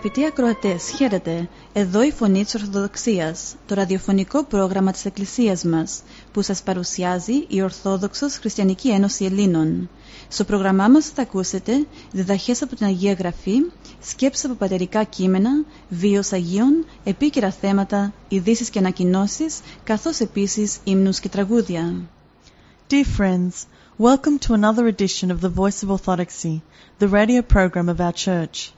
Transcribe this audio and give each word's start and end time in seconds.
Αγαπητοί 0.00 0.26
ακροατές, 0.26 0.90
χαίρετε. 0.96 1.48
Εδώ 1.72 2.02
η 2.02 2.10
Φωνή 2.12 2.44
της 2.44 2.54
Ορθοδοξίας, 2.54 3.54
το 3.66 3.74
ραδιοφωνικό 3.74 4.44
πρόγραμμα 4.44 4.92
της 4.92 5.04
Εκκλησίας 5.04 5.64
μας, 5.64 6.02
που 6.32 6.42
σας 6.42 6.62
παρουσιάζει 6.62 7.44
η 7.48 7.62
Ορθόδοξος 7.62 8.36
Χριστιανική 8.36 8.90
Ένωση 8.90 9.24
Ελλήνων. 9.24 9.90
Στο 10.28 10.44
πρόγραμμά 10.44 10.88
μας 10.88 11.06
θα 11.08 11.22
ακούσετε 11.22 11.86
διδαχές 12.12 12.62
από 12.62 12.76
την 12.76 12.86
Αγία 12.86 13.12
Γραφή, 13.12 13.54
σκέψεις 14.00 14.44
από 14.44 14.54
πατερικά 14.54 15.04
κείμενα, 15.04 15.50
βίος 15.88 16.32
Αγίων, 16.32 16.86
επίκαιρα 17.04 17.50
θέματα, 17.50 18.12
ειδήσεις 18.28 18.70
και 18.70 18.78
ανακοινώσεις, 18.78 19.60
καθώς 19.84 20.20
επίσης 20.20 20.78
ύμνους 20.84 21.20
και 21.20 21.28
τραγούδια. 21.28 21.94
Dear 22.90 23.04
friends, 23.20 23.52
welcome 23.98 24.38
to 24.46 24.54
another 24.54 24.86
edition 24.94 25.30
of 25.30 25.40
the 25.40 25.52
Voice 25.54 25.82
of 25.82 25.90
Orthodoxy, 25.90 26.62
the 26.98 27.08
radio 27.08 27.42
program 27.42 27.88
of 27.88 28.00
our 28.00 28.12
church. 28.12 28.77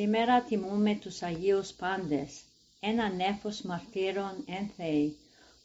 Σήμερα 0.00 0.42
τιμούμε 0.42 0.94
τους 0.94 1.22
Αγίους 1.22 1.72
Πάντες, 1.72 2.40
ένα 2.80 3.08
νέφος 3.08 3.60
μαρτύρων 3.62 4.44
εν 4.46 4.70
Θεή, 4.76 5.16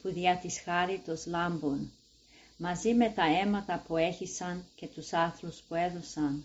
που 0.01 0.09
δια 0.09 0.37
της 0.37 0.61
χάριτος 0.61 1.25
λάμπουν, 1.25 1.91
μαζί 2.57 2.93
με 2.93 3.09
τα 3.09 3.23
αίματα 3.25 3.83
που 3.87 3.97
έχησαν 3.97 4.65
και 4.75 4.87
τους 4.87 5.13
άθλους 5.13 5.61
που 5.67 5.75
έδωσαν. 5.75 6.43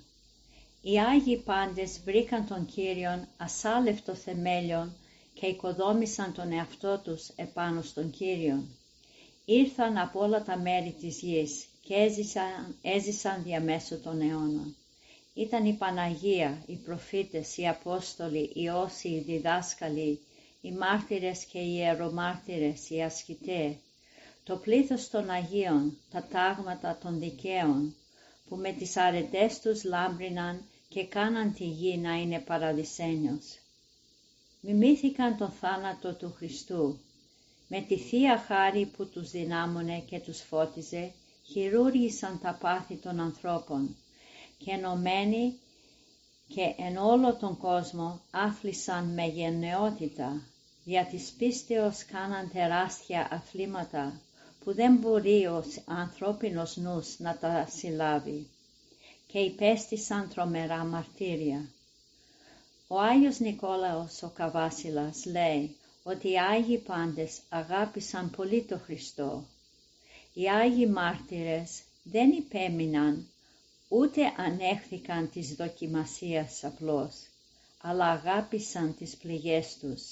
Οι 0.83 1.01
Άγιοι 1.01 1.37
Πάντες 1.37 2.01
βρήκαν 2.05 2.47
τον 2.47 2.67
Κύριον 2.67 3.29
ασάλευτο 3.37 4.15
θεμέλιον 4.15 4.97
και 5.35 5.47
οικοδόμησαν 5.47 6.33
τον 6.33 6.53
εαυτό 6.53 7.01
τους 7.05 7.29
επάνω 7.37 7.83
στον 7.83 8.11
Κύριον. 8.11 8.69
Ήρθαν 9.45 9.99
από 9.99 10.21
όλα 10.21 10.43
τα 10.43 10.57
μέρη 10.57 10.95
της 11.01 11.19
γης 11.19 11.67
και 11.83 11.95
έζησαν, 11.95 12.77
έζησαν 12.83 13.43
διαμέσου 13.43 14.01
των 14.01 14.21
αιώνων. 14.21 14.77
Ήταν 15.39 15.65
η 15.65 15.73
Παναγία, 15.73 16.63
οι 16.67 16.75
προφήτες, 16.75 17.57
οι 17.57 17.69
Απόστολοι, 17.69 18.51
οι 18.55 18.69
Όσοι, 18.69 19.09
οι 19.09 19.21
διδάσκαλοι, 19.21 20.21
οι 20.61 20.73
μάρτυρες 20.73 21.45
και 21.45 21.59
οι 21.59 21.75
ιερομάρτυρες, 21.77 22.91
οι 22.91 23.03
ασκητέ, 23.03 23.77
το 24.45 24.57
πλήθος 24.57 25.11
των 25.11 25.31
Αγίων, 25.31 25.97
τα 26.11 26.27
τάγματα 26.31 26.99
των 27.03 27.19
δικαίων, 27.19 27.95
που 28.49 28.57
με 28.57 28.73
τις 28.73 28.97
αρετές 28.97 29.61
τους 29.61 29.85
λάμπριναν 29.85 30.63
και 30.89 31.07
κάναν 31.07 31.55
τη 31.55 31.65
γη 31.65 31.97
να 31.97 32.13
είναι 32.15 32.39
παραδεισένιος. 32.39 33.59
Μιμήθηκαν 34.61 35.37
τον 35.37 35.51
θάνατο 35.51 36.15
του 36.15 36.35
Χριστού, 36.37 36.99
με 37.69 37.81
τη 37.81 37.99
Θεία 37.99 38.39
Χάρη 38.39 38.87
που 38.87 39.07
τους 39.07 39.31
δυνάμωνε 39.31 39.99
και 39.99 40.19
τους 40.19 40.41
φώτιζε, 40.41 41.13
χειρούργησαν 41.45 42.41
τα 42.43 42.59
πάθη 42.61 42.95
των 42.95 43.21
ανθρώπων, 43.21 43.97
και 44.59 44.71
ενωμένοι 44.71 45.59
και 46.49 46.75
εν 46.79 46.97
όλο 46.97 47.35
τον 47.35 47.57
κόσμο 47.57 48.21
άθλισαν 48.31 49.05
με 49.05 49.27
γενναιότητα, 49.27 50.43
δια 50.85 51.05
της 51.05 51.31
πίστεως 51.39 52.05
κάναν 52.05 52.51
τεράστια 52.53 53.29
αθλήματα 53.31 54.21
που 54.65 54.75
δεν 54.75 54.97
μπορεί 54.97 55.47
ο 55.47 55.65
ανθρώπινος 55.85 56.77
νους 56.77 57.19
να 57.19 57.37
τα 57.37 57.67
συλλάβει 57.71 58.51
και 59.27 59.39
υπέστησαν 59.39 60.29
τρομερά 60.29 60.85
μαρτύρια. 60.85 61.69
Ο 62.87 63.01
Άγιος 63.01 63.39
Νικόλαος 63.39 64.23
ο 64.23 64.29
Καβάσιλας 64.35 65.25
λέει 65.25 65.77
ότι 66.03 66.31
οι 66.31 66.39
Άγιοι 66.39 66.79
πάντες 66.79 67.39
αγάπησαν 67.49 68.31
πολύ 68.31 68.63
το 68.63 68.79
Χριστό. 68.79 69.45
Οι 70.35 70.51
Άγιοι 70.51 70.89
μάρτυρες 70.93 71.83
δεν 72.03 72.31
υπέμειναν 72.31 73.29
ούτε 73.89 74.33
ανέχθηκαν 74.37 75.31
της 75.31 75.55
δοκιμασίας 75.55 76.65
απλώς, 76.65 77.15
αλλά 77.81 78.05
αγάπησαν 78.07 78.95
τις 78.99 79.17
πληγές 79.17 79.77
τους, 79.81 80.03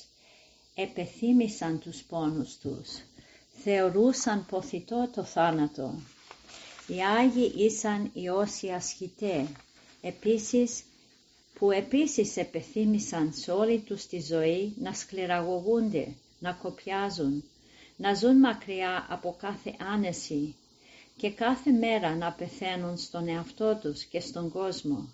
επεθύμησαν 0.75 1.79
τους 1.79 2.03
πόνους 2.03 2.57
τους, 2.57 2.89
θεωρούσαν 3.63 4.47
ποθητό 4.47 5.11
το 5.15 5.25
θάνατο. 5.25 5.95
Οι 6.87 7.03
Άγιοι 7.05 7.53
ήσαν 7.57 8.11
οι 8.15 8.29
όσοι 8.29 8.69
ασχητέ, 8.69 9.47
επίσης 10.01 10.83
που 11.59 11.71
επίσης 11.71 12.37
επεθύμησαν 12.37 13.33
σε 13.33 13.51
όλη 13.51 13.79
τους 13.79 14.07
τη 14.07 14.21
ζωή 14.21 14.75
να 14.81 14.93
σκληραγωγούνται, 14.93 16.15
να 16.39 16.53
κοπιάζουν, 16.53 17.45
να 17.97 18.15
ζουν 18.15 18.37
μακριά 18.37 19.07
από 19.09 19.37
κάθε 19.39 19.75
άνεση, 19.79 20.55
και 21.17 21.31
κάθε 21.31 21.71
μέρα 21.71 22.17
να 22.17 22.33
πεθαίνουν 22.33 22.99
στον 22.99 23.29
εαυτό 23.29 23.79
τους 23.83 24.05
και 24.05 24.21
στον 24.21 24.51
κόσμο. 24.51 25.09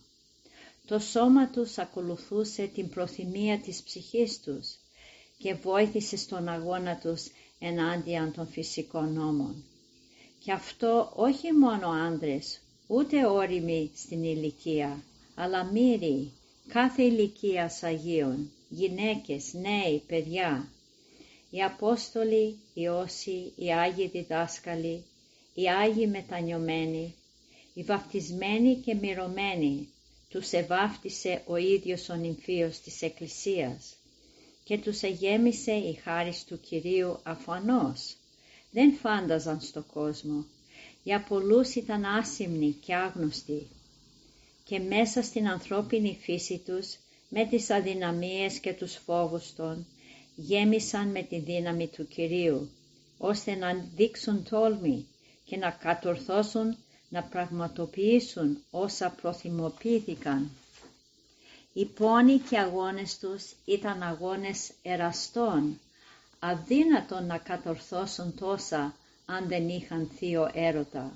Το 0.87 0.99
σώμα 0.99 1.49
τους 1.49 1.79
ακολουθούσε 1.79 2.67
την 2.67 2.89
προθυμία 2.89 3.59
της 3.59 3.83
ψυχής 3.83 4.41
τους 4.41 4.77
και 5.39 5.55
βοήθησε 5.55 6.17
στον 6.17 6.49
αγώνα 6.49 6.97
τους 6.97 7.27
ενάντια 7.59 8.33
των 8.37 8.47
φυσικών 8.47 9.13
νόμων. 9.13 9.65
Και 10.45 10.53
αυτό 10.53 11.13
όχι 11.17 11.53
μόνο 11.53 11.89
άντρες, 11.89 12.61
ούτε 12.87 13.27
όριμοι 13.27 13.91
στην 13.95 14.25
ηλικία, 14.25 15.05
αλλά 15.35 15.65
μύροι, 15.65 16.33
κάθε 16.69 17.03
ηλικία 17.03 17.71
Αγίων, 17.81 18.51
γυναίκες, 18.69 19.53
νέοι, 19.53 20.03
παιδιά. 20.07 20.69
Οι 21.51 21.63
Απόστολοι, 21.63 22.59
οι 22.75 22.89
Όσοι, 22.89 23.53
οι 23.57 23.73
Άγιοι 23.73 24.09
Διδάσκαλοι, 24.09 25.05
οι 25.55 25.69
Άγιοι 25.69 26.09
μετανιωμένοι, 26.11 27.15
οι 27.75 27.83
βαφτισμένοι 27.83 28.75
και 28.75 28.95
μυρωμένοι, 28.95 29.89
τους 30.29 30.53
εβάφτισε 30.53 31.43
ο 31.47 31.57
ίδιος 31.57 32.09
ο 32.09 32.15
νυμφίος 32.15 32.81
της 32.81 33.03
Εκκλησίας 33.03 33.97
και 34.65 34.79
τους 34.79 35.03
εγέμισε 35.03 35.73
η 35.73 35.93
χάρις 35.93 36.45
του 36.45 36.61
Κυρίου 36.61 37.19
αφανώς. 37.23 38.17
Δεν 38.71 38.93
φάνταζαν 38.93 39.61
στο 39.61 39.85
κόσμο. 39.93 40.45
Για 41.03 41.25
πολλούς 41.29 41.75
ήταν 41.75 42.05
άσημνοι 42.05 42.71
και 42.71 42.95
άγνωστοι 42.95 43.67
και 44.65 44.79
μέσα 44.79 45.23
στην 45.23 45.49
ανθρώπινη 45.49 46.19
φύση 46.21 46.63
τους 46.67 46.97
με 47.29 47.47
τις 47.47 47.71
αδυναμίες 47.71 48.59
και 48.59 48.73
τους 48.73 48.95
φόβους 48.95 49.55
των 49.55 49.87
γέμισαν 50.37 51.09
με 51.09 51.23
τη 51.23 51.39
δύναμη 51.39 51.87
του 51.87 52.09
Κυρίου 52.09 52.71
ώστε 53.19 53.55
να 53.55 53.87
δείξουν 53.97 54.47
τόλμη 54.51 55.07
και 55.53 55.59
να 55.59 55.71
κατορθώσουν 55.71 56.77
να 57.09 57.23
πραγματοποιήσουν 57.23 58.59
όσα 58.71 59.15
προθυμοποιήθηκαν. 59.21 60.51
Οι 61.73 61.85
πόνοι 61.85 62.39
και 62.39 62.59
αγώνες 62.59 63.19
τους 63.19 63.53
ήταν 63.65 64.03
αγώνες 64.03 64.71
εραστών, 64.83 65.81
αδύνατον 66.39 67.27
να 67.27 67.39
κατορθώσουν 67.39 68.35
τόσα 68.39 68.95
αν 69.27 69.49
δεν 69.49 69.69
είχαν 69.69 70.11
θείο 70.17 70.51
έρωτα. 70.55 71.13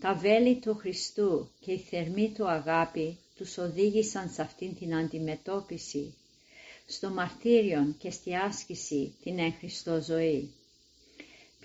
Τα 0.00 0.14
βέλη 0.14 0.56
του 0.56 0.74
Χριστού 0.74 1.48
και 1.60 1.72
η 1.72 1.78
θερμή 1.78 2.32
του 2.36 2.48
αγάπη 2.48 3.18
τους 3.36 3.58
οδήγησαν 3.58 4.30
σε 4.30 4.42
αυτήν 4.42 4.76
την 4.76 4.94
αντιμετώπιση, 4.94 6.14
στο 6.86 7.10
μαρτύριον 7.10 7.96
και 7.98 8.10
στη 8.10 8.36
άσκηση 8.36 9.14
την 9.22 9.38
εν 9.38 9.54
Χριστώ 9.58 10.02
ζωή. 10.02 10.50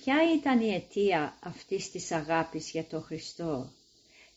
Ποια 0.04 0.34
ήταν 0.34 0.60
η 0.62 0.74
αιτία 0.74 1.38
αυτής 1.44 1.92
της 1.92 2.12
αγάπης 2.12 2.70
για 2.72 2.84
τον 2.86 3.02
Χριστό, 3.04 3.72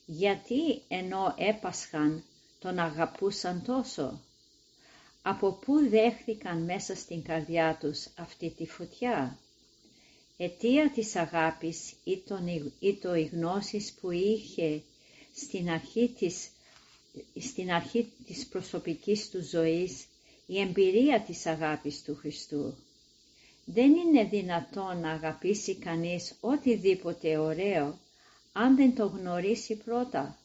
γιατί 0.07 0.83
ενώ 0.89 1.35
έπασχαν 1.39 2.25
τον 2.59 2.79
αγαπούσαν 2.79 3.63
τόσο, 3.65 4.21
από 5.23 5.53
πού 5.53 5.89
δέχθηκαν 5.89 6.63
μέσα 6.63 6.95
στην 6.95 7.23
καρδιά 7.23 7.77
τους 7.81 8.07
αυτή 8.17 8.51
τη 8.51 8.67
φωτιά; 8.67 9.39
Αιτία 10.37 10.91
της 10.91 11.17
αγάπης 11.17 11.93
ή 12.81 12.97
το 13.01 13.15
η 13.15 13.23
γνώσης 13.25 13.93
που 14.01 14.11
είχε 14.11 14.83
στην 15.35 15.71
αρχή 15.71 16.09
της, 16.19 16.49
στην 17.41 17.73
αρχή 17.73 18.13
της 18.27 18.47
προσωπικής 18.47 19.31
του 19.31 19.45
ζωής 19.45 20.05
η 20.47 20.61
εμπειρία 20.61 21.21
της 21.21 21.47
αγάπης 21.47 22.03
του 22.03 22.17
Χριστού. 22.17 22.75
Δεν 23.65 23.95
είναι 23.95 24.25
δυνατόν 24.25 25.01
να 25.01 25.11
αγαπήσει 25.11 25.75
κανείς 25.75 26.35
οτιδήποτε 26.41 27.39
ωραίο 27.39 27.99
αν 28.53 28.77
δεν 28.77 28.95
το 28.95 29.07
γνωρίσει 29.07 29.77
πρώτα 29.77 30.39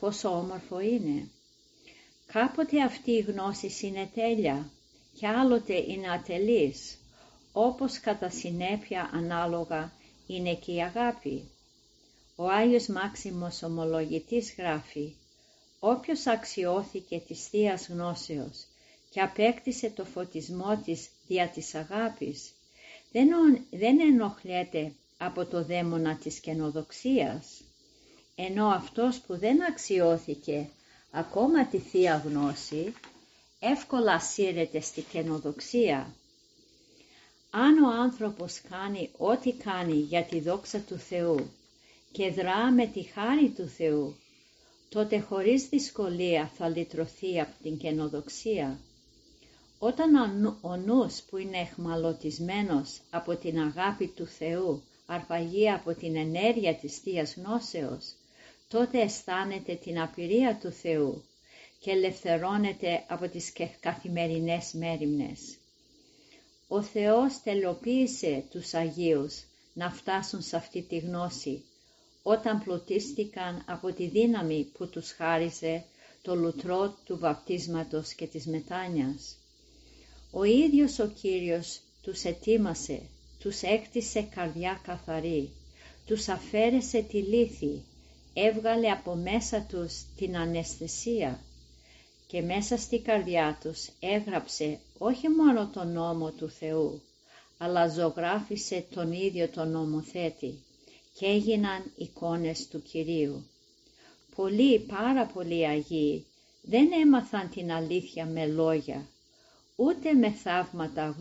πόσο 0.00 0.28
όμορφο 0.28 0.80
είναι. 0.80 1.28
Κάποτε 2.26 2.82
αυτή 2.82 3.10
η 3.10 3.20
γνώση 3.20 3.86
είναι 3.86 4.10
τέλεια 4.14 4.70
και 5.14 5.26
άλλοτε 5.26 5.74
είναι 5.74 6.10
ατελής, 6.10 6.98
όπως 7.52 8.00
κατά 8.00 8.30
συνέπεια 8.30 9.10
ανάλογα 9.12 9.92
είναι 10.26 10.54
και 10.54 10.72
η 10.72 10.82
αγάπη. 10.82 11.50
Ο 12.36 12.48
Άγιος 12.48 12.86
Μάξιμος 12.86 13.62
Ομολογητής 13.62 14.54
γράφει 14.58 15.14
«Όποιος 15.80 16.26
αξιώθηκε 16.26 17.22
της 17.26 17.48
Θείας 17.48 17.88
Γνώσεως 17.88 18.66
και 19.10 19.20
απέκτησε 19.20 19.90
το 19.90 20.04
φωτισμό 20.04 20.80
της 20.84 21.08
δια 21.26 21.48
της 21.48 21.74
αγάπης, 21.74 22.52
δεν, 23.12 23.28
δεν 23.70 24.00
ενοχλέται 24.00 24.92
από 25.18 25.44
το 25.44 25.64
δαίμονα 25.64 26.16
της 26.16 26.38
καινοδοξίας, 26.40 27.60
ενώ 28.34 28.66
αυτός 28.66 29.18
που 29.18 29.38
δεν 29.38 29.64
αξιώθηκε 29.64 30.68
ακόμα 31.10 31.66
τη 31.66 31.78
Θεία 31.78 32.22
Γνώση, 32.26 32.94
εύκολα 33.58 34.20
σύρεται 34.20 34.80
στη 34.80 35.00
καινοδοξία. 35.00 36.14
Αν 37.50 37.84
ο 37.84 37.88
άνθρωπος 37.88 38.60
κάνει 38.60 39.10
ό,τι 39.16 39.52
κάνει 39.52 39.94
για 39.94 40.22
τη 40.22 40.40
δόξα 40.40 40.78
του 40.78 40.98
Θεού 40.98 41.50
και 42.12 42.30
δρά 42.30 42.70
με 42.70 42.86
τη 42.86 43.02
χάρη 43.02 43.48
του 43.48 43.68
Θεού, 43.68 44.16
τότε 44.88 45.18
χωρίς 45.18 45.68
δυσκολία 45.68 46.50
θα 46.56 46.68
λυτρωθεί 46.68 47.40
από 47.40 47.52
την 47.62 47.78
καινοδοξία. 47.78 48.78
Όταν 49.78 50.14
ο 50.60 50.76
νους 50.76 51.22
που 51.22 51.36
είναι 51.36 51.58
εχμαλωτισμένος 51.58 53.00
από 53.10 53.36
την 53.36 53.58
αγάπη 53.58 54.06
του 54.06 54.26
Θεού 54.26 54.82
αρπαγεί 55.06 55.70
από 55.70 55.94
την 55.94 56.16
ενέργεια 56.16 56.74
της 56.74 56.98
Θείας 56.98 57.34
Γνώσεως, 57.34 58.14
τότε 58.68 59.00
αισθάνεται 59.00 59.74
την 59.74 60.00
απειρία 60.00 60.58
του 60.62 60.70
Θεού 60.70 61.24
και 61.80 61.90
ελευθερώνεται 61.90 63.04
από 63.08 63.28
τις 63.28 63.52
καθημερινές 63.80 64.72
μέρημνες. 64.72 65.56
Ο 66.68 66.82
Θεός 66.82 67.42
τελοποίησε 67.42 68.44
τους 68.50 68.74
Αγίους 68.74 69.44
να 69.74 69.90
φτάσουν 69.90 70.42
σε 70.42 70.56
αυτή 70.56 70.82
τη 70.82 70.98
γνώση 70.98 71.64
όταν 72.22 72.62
πλουτίστηκαν 72.62 73.64
από 73.66 73.92
τη 73.92 74.06
δύναμη 74.06 74.70
που 74.72 74.88
τους 74.88 75.10
χάριζε 75.10 75.84
το 76.22 76.34
λουτρό 76.34 76.96
του 77.04 77.18
βαπτίσματος 77.18 78.12
και 78.12 78.26
της 78.26 78.46
μετάνοιας. 78.46 79.36
Ο 80.38 80.44
ίδιος 80.44 80.98
ο 80.98 81.06
Κύριος 81.20 81.80
τους 82.02 82.24
ετοίμασε, 82.24 83.02
τους 83.38 83.62
έκτισε 83.62 84.22
καρδιά 84.22 84.80
καθαρή, 84.84 85.50
τους 86.06 86.28
αφαίρεσε 86.28 87.00
τη 87.00 87.16
λύθη, 87.16 87.82
έβγαλε 88.34 88.90
από 88.90 89.14
μέσα 89.14 89.66
τους 89.68 89.92
την 90.16 90.36
αναισθησία 90.36 91.40
και 92.26 92.42
μέσα 92.42 92.76
στη 92.76 92.98
καρδιά 92.98 93.58
τους 93.62 93.88
έγραψε 94.00 94.78
όχι 94.98 95.28
μόνο 95.28 95.70
τον 95.72 95.92
νόμο 95.92 96.30
του 96.30 96.48
Θεού, 96.48 97.02
αλλά 97.58 97.88
ζωγράφισε 97.88 98.86
τον 98.94 99.12
ίδιο 99.12 99.48
τον 99.48 99.70
νομοθέτη 99.70 100.54
και 101.18 101.26
έγιναν 101.26 101.92
εικόνες 101.96 102.68
του 102.68 102.82
Κυρίου. 102.82 103.46
Πολλοί, 104.34 104.78
πάρα 104.78 105.26
πολλοί 105.26 105.66
Αγίοι 105.66 106.26
δεν 106.62 106.92
έμαθαν 106.92 107.50
την 107.50 107.72
αλήθεια 107.72 108.26
με 108.26 108.46
λόγια, 108.46 109.06
ούτε 109.76 110.12
με 110.12 110.30
θαύματα 110.30 111.16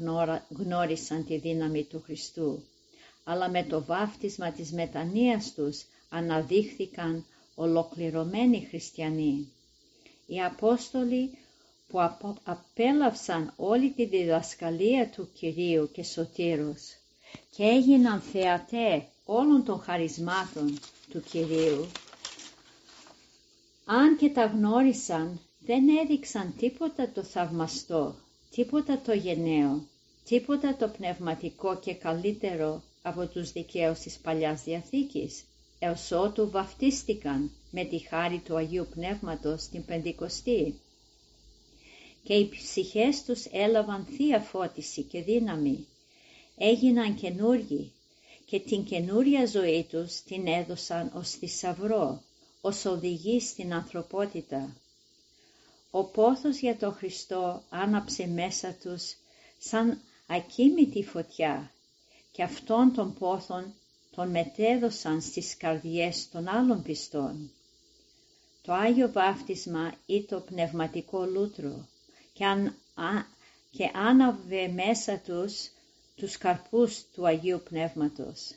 γνώρισαν 0.49 1.25
τη 1.25 1.37
δύναμη 1.37 1.83
του 1.83 2.01
Χριστού, 2.05 2.63
αλλά 3.23 3.49
με 3.49 3.63
το 3.63 3.83
βάφτισμα 3.83 4.51
της 4.51 4.71
μετανοίας 4.71 5.53
τους 5.53 5.85
αναδείχθηκαν 6.09 7.25
ολοκληρωμένοι 7.55 8.67
χριστιανοί. 8.69 9.51
Οι 10.25 10.41
Απόστολοι 10.41 11.37
που 11.87 11.99
απέλαυσαν 12.43 13.53
όλη 13.55 13.91
τη 13.91 14.05
διδασκαλία 14.05 15.09
του 15.09 15.29
Κυρίου 15.33 15.89
και 15.91 16.03
Σωτήρους 16.03 16.81
και 17.49 17.63
έγιναν 17.63 18.19
θεατέ 18.19 19.07
όλων 19.25 19.63
των 19.63 19.79
χαρισμάτων 19.79 20.79
του 21.09 21.21
Κυρίου, 21.21 21.87
αν 23.85 24.17
και 24.17 24.29
τα 24.29 24.45
γνώρισαν, 24.45 25.39
δεν 25.59 25.89
έδειξαν 26.03 26.53
τίποτα 26.57 27.09
το 27.09 27.23
θαυμαστό, 27.23 28.15
τίποτα 28.55 29.01
το 29.01 29.13
γενναίο, 29.13 29.87
τίποτα 30.25 30.75
το 30.75 30.87
πνευματικό 30.87 31.79
και 31.79 31.93
καλύτερο 31.93 32.83
από 33.01 33.27
τους 33.27 33.51
δικαίους 33.51 33.99
της 33.99 34.17
Παλιάς 34.17 34.63
Διαθήκης, 34.63 35.43
έως 35.79 36.11
ότου 36.11 36.49
βαφτίστηκαν 36.49 37.51
με 37.71 37.83
τη 37.83 37.97
χάρη 37.97 38.41
του 38.45 38.55
Αγίου 38.55 38.87
Πνεύματος 38.93 39.67
την 39.67 39.85
Πεντηκοστή. 39.85 40.79
Και 42.23 42.33
οι 42.33 42.49
ψυχές 42.49 43.23
τους 43.23 43.45
έλαβαν 43.45 44.05
θεία 44.05 44.39
φώτιση 44.39 45.01
και 45.01 45.21
δύναμη, 45.21 45.87
έγιναν 46.57 47.15
καινούργοι 47.15 47.91
και 48.45 48.59
την 48.59 48.83
καινούρια 48.83 49.45
ζωή 49.45 49.85
τους 49.89 50.21
την 50.21 50.47
έδωσαν 50.47 51.11
ως 51.15 51.29
θησαυρό, 51.29 52.21
ως 52.61 52.85
οδηγή 52.85 53.39
στην 53.39 53.73
ανθρωπότητα. 53.73 54.75
Ο 55.97 56.03
πόθος 56.03 56.57
για 56.57 56.77
τον 56.77 56.93
Χριστό 56.93 57.63
άναψε 57.69 58.27
μέσα 58.27 58.75
τους 58.81 59.15
σαν 59.57 60.01
ακίμητη 60.27 61.03
φωτιά 61.03 61.71
και 62.31 62.43
αυτόν 62.43 62.93
τον 62.93 63.13
πόθον 63.13 63.73
τον 64.15 64.29
μετέδωσαν 64.29 65.21
στις 65.21 65.57
καρδιές 65.57 66.29
των 66.29 66.47
άλλων 66.47 66.81
πιστών. 66.81 67.51
Το 68.61 68.73
Άγιο 68.73 69.11
Βάφτισμα 69.11 69.93
ή 70.05 70.23
το 70.23 70.39
πνευματικό 70.39 71.25
λούτρο 71.25 71.87
και, 72.33 72.45
αν, 72.45 72.75
και 73.71 73.91
άναβε 73.93 74.67
μέσα 74.67 75.17
τους 75.17 75.69
τους 76.15 76.37
καρπούς 76.37 77.03
του 77.13 77.25
Αγίου 77.27 77.61
Πνεύματος. 77.69 78.51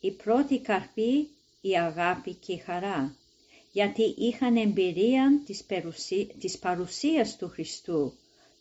Η 0.00 0.10
πρώτη 0.10 0.60
καρπή 0.60 1.28
η 1.60 1.78
αγάπη 1.78 2.34
και 2.34 2.52
η 2.52 2.56
χαρά, 2.58 3.14
γιατί 3.72 4.14
είχαν 4.18 4.56
εμπειρία 4.56 5.40
της, 5.46 5.64
της 6.38 6.58
παρουσίας 6.58 7.36
του 7.36 7.48
Χριστού, 7.48 8.12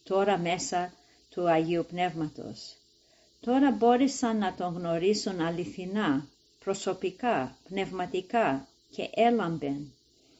τώρα 0.04 0.38
μέσα 0.38 0.94
του 1.30 1.50
Αγίου 1.50 1.86
Πνεύματος. 1.90 2.76
Τώρα 3.40 3.72
μπόρεσαν 3.72 4.38
να 4.38 4.54
τον 4.54 4.74
γνωρίσουν 4.74 5.42
αληθινά, 5.42 6.28
προσωπικά, 6.60 7.58
πνευματικά 7.70 8.68
και 8.92 9.10
έλαμπεν, 9.14 9.94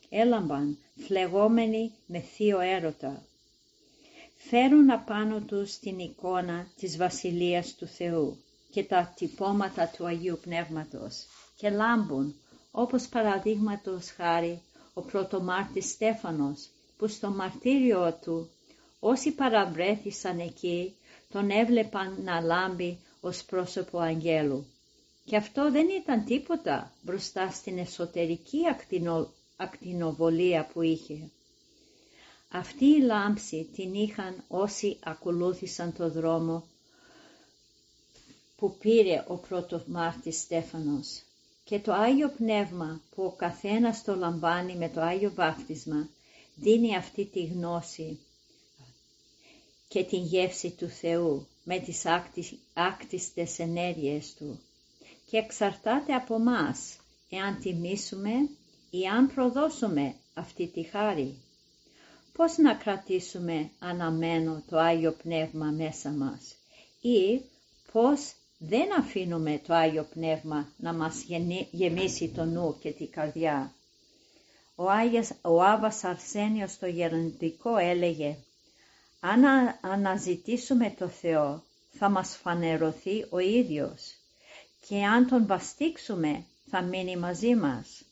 έλαμπαν 0.10 0.78
φλεγόμενοι 0.96 1.92
με 2.06 2.20
θείο 2.20 2.60
έρωτα 2.60 3.26
φέρουν 4.50 4.92
απάνω 4.92 5.40
τους 5.40 5.80
την 5.80 6.00
εικόνα 6.00 6.68
της 6.76 6.98
Βασιλείας 6.98 7.76
του 7.76 7.88
Θεού 7.88 8.38
και 8.72 8.84
τα 8.84 9.14
τυπώματα 9.16 9.88
του 9.88 10.06
Αγίου 10.06 10.40
Πνεύματος 10.42 11.26
και 11.58 11.70
λάμπουν, 11.70 12.36
όπως 12.72 13.08
παραδείγματος 13.08 14.12
χάρη 14.12 14.62
ο 14.94 15.02
πρωτομάρτης 15.02 15.90
Στέφανος, 15.92 16.70
που 16.98 17.08
στο 17.08 17.30
μαρτύριο 17.30 18.18
του 18.22 18.50
όσοι 19.00 19.32
παραβρέθησαν 19.32 20.40
εκεί 20.40 20.96
τον 21.32 21.50
έβλεπαν 21.50 22.18
να 22.24 22.42
λάμπει 22.42 23.00
ως 23.22 23.44
πρόσωπο 23.44 24.00
αγγέλου. 24.00 24.66
Και 25.26 25.36
αυτό 25.36 25.72
δεν 25.72 25.88
ήταν 25.90 26.26
τίποτα 26.26 26.94
μπροστά 27.02 27.50
στην 27.52 27.78
εσωτερική 27.78 28.68
ακτινο, 28.70 29.30
ακτινοβολία 29.56 30.66
που 30.74 30.82
είχε. 30.82 31.30
Αυτή 32.52 32.86
η 32.86 33.00
λάμψη 33.02 33.70
την 33.76 33.94
είχαν 33.94 34.44
όσοι 34.48 34.98
ακολούθησαν 35.04 35.94
το 35.94 36.10
δρόμο 36.10 36.64
που 38.56 38.78
πήρε 38.78 39.24
ο 39.28 39.36
πρωτομάρτης 39.36 40.40
Στέφανος 40.40 41.22
και 41.72 41.80
το 41.80 41.94
Άγιο 41.94 42.30
Πνεύμα 42.30 43.02
που 43.16 43.24
ο 43.24 43.32
καθένας 43.32 44.04
το 44.04 44.16
λαμβάνει 44.16 44.76
με 44.76 44.90
το 44.90 45.02
Άγιο 45.02 45.32
Βάφτισμα 45.36 46.10
δίνει 46.56 46.96
αυτή 46.96 47.26
τη 47.26 47.44
γνώση 47.44 48.20
και 49.88 50.04
την 50.04 50.24
γεύση 50.24 50.70
του 50.72 50.88
Θεού 50.88 51.48
με 51.64 51.80
τις 51.80 52.04
άκτιστες 52.74 53.60
ενέργειες 53.60 54.34
Του. 54.34 54.60
Και 55.30 55.38
εξαρτάται 55.38 56.14
από 56.14 56.40
μας 56.40 56.98
εάν 57.30 57.60
τιμήσουμε 57.60 58.32
ή 58.90 59.08
αν 59.08 59.34
προδώσουμε 59.34 60.16
αυτή 60.34 60.68
τη 60.68 60.84
χάρη. 60.84 61.38
Πώς 62.34 62.58
να 62.58 62.74
κρατήσουμε 62.74 63.70
αναμένο 63.80 64.64
το 64.70 64.78
Άγιο 64.78 65.12
Πνεύμα 65.12 65.66
μέσα 65.66 66.10
μας 66.10 66.56
ή 67.02 67.42
πώς 67.92 68.34
δεν 68.64 69.00
αφήνουμε 69.00 69.62
το 69.68 69.74
Άγιο 69.74 70.08
Πνεύμα 70.14 70.68
να 70.78 70.94
μας 70.94 71.26
γεμίσει 71.72 72.30
το 72.30 72.44
νου 72.44 72.78
και 72.80 72.92
την 72.92 73.12
καρδιά. 73.12 73.74
Ο, 74.76 74.90
Άγιος, 74.90 75.30
ο 75.42 75.64
Άβας 75.64 76.04
Αρσένιος 76.04 76.78
το 76.78 76.86
γεροντικό 76.86 77.78
έλεγε 77.78 78.36
Αν 79.20 79.44
αναζητήσουμε 79.82 80.96
το 81.00 81.08
Θεό 81.08 81.64
θα 81.92 82.10
μας 82.10 82.38
φανερωθεί 82.42 83.26
ο 83.30 83.40
ίδιος 83.40 84.16
και 84.88 85.04
αν 85.04 85.28
τον 85.28 85.46
βαστίξουμε 85.46 86.44
θα 86.70 86.82
μείνει 86.82 87.18
μαζί 87.18 87.56
μας. 87.56 88.04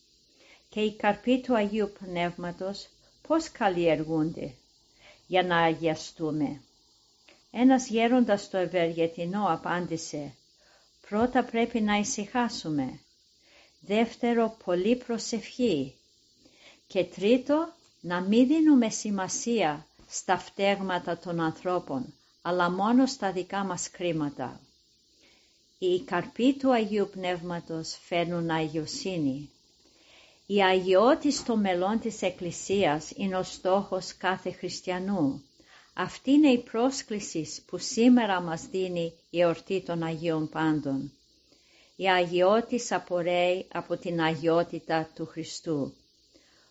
Και 0.69 0.79
οι 0.79 0.95
καρποί 0.95 1.41
του 1.41 1.55
Αγίου 1.55 1.91
Πνεύματος 1.99 2.87
πώς 3.27 3.51
καλλιεργούνται 3.51 4.53
για 5.27 5.43
να 5.43 5.57
αγιαστούμε. 5.57 6.61
Ένας 7.51 7.87
γέροντας 7.87 8.49
το 8.49 8.57
Ευεργετινό 8.57 9.45
απάντησε 9.47 10.33
«Πρώτα 11.09 11.43
πρέπει 11.43 11.81
να 11.81 11.95
ησυχάσουμε, 11.97 12.99
δεύτερο 13.79 14.57
πολύ 14.65 14.95
προσευχή 14.95 15.95
και 16.87 17.03
τρίτο 17.03 17.73
να 18.01 18.21
μην 18.21 18.47
δίνουμε 18.47 18.89
σημασία 18.89 19.87
στα 20.07 20.37
φταίγματα 20.37 21.17
των 21.17 21.39
ανθρώπων, 21.39 22.13
αλλά 22.41 22.71
μόνο 22.71 23.05
στα 23.05 23.31
δικά 23.31 23.63
μας 23.63 23.89
κρίματα. 23.91 24.59
Οι 25.79 25.99
καρποί 25.99 26.53
του 26.53 26.71
Αγίου 26.71 27.09
Πνεύματος 27.11 27.97
φέρνουν 28.01 28.49
αγιοσύνη. 28.49 29.49
Η 30.45 30.63
αγιότητα 30.63 31.35
στο 31.35 31.55
μελών 31.57 31.99
της 31.99 32.21
Εκκλησίας 32.21 33.11
είναι 33.15 33.37
ο 33.37 33.43
στόχος 33.43 34.17
κάθε 34.17 34.51
χριστιανού. 34.51 35.43
Αυτή 36.01 36.31
είναι 36.31 36.49
η 36.51 36.57
πρόσκληση 36.57 37.47
που 37.65 37.77
σήμερα 37.77 38.41
μας 38.41 38.65
δίνει 38.65 39.13
η 39.29 39.45
ορτή 39.45 39.81
των 39.81 40.03
Αγίων 40.03 40.49
Πάντων. 40.49 41.11
Η 41.95 42.09
αγιότης 42.09 42.91
απορρέει 42.91 43.65
από 43.71 43.97
την 43.97 44.21
αγιότητα 44.21 45.09
του 45.15 45.25
Χριστού. 45.25 45.93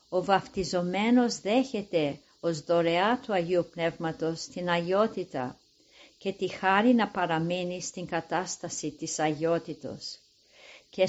Ο 0.08 0.25
βαφτιζομένος 0.25 1.40
δέχεται 1.40 2.18
ως 2.40 2.61
δωρεά 2.61 3.20
του 3.20 3.32
Αγίου 3.32 3.68
Πνεύματος 3.73 4.47
την 4.47 4.68
αγιότητα 4.68 5.58
και 6.18 6.32
τη 6.32 6.49
χάρη 6.49 6.94
να 6.94 7.08
παραμείνει 7.08 7.82
στην 7.82 8.06
κατάσταση 8.06 8.90
της 8.90 9.18
αγιότητος. 9.18 10.18
Και 10.90 11.08